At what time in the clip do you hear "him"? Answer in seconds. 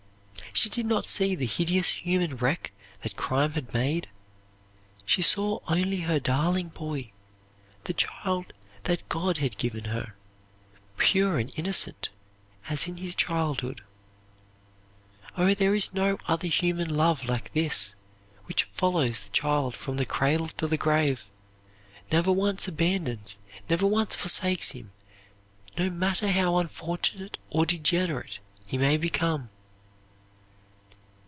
24.71-24.91